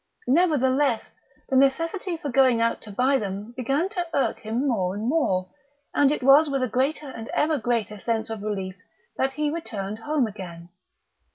Nevertheless, 0.25 1.11
the 1.49 1.55
necessity 1.55 2.17
for 2.17 2.31
going 2.31 2.59
out 2.59 2.81
to 2.81 2.91
buy 2.91 3.19
them 3.19 3.53
began 3.55 3.87
to 3.89 4.07
irk 4.15 4.39
him 4.39 4.67
more 4.67 4.95
and 4.95 5.07
more, 5.07 5.51
and 5.93 6.11
it 6.11 6.23
was 6.23 6.49
with 6.49 6.63
a 6.63 6.67
greater 6.67 7.09
and 7.09 7.27
ever 7.35 7.59
greater 7.59 7.99
sense 7.99 8.31
of 8.31 8.41
relief 8.41 8.77
that 9.17 9.33
he 9.33 9.51
returned 9.51 9.99
home 9.99 10.25
again. 10.25 10.69